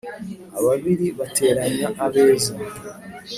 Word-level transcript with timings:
Ababiri 0.59 1.07
bateranya 1.19 1.87
abeza. 2.05 2.53